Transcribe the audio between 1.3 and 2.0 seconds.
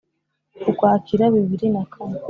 bibiri na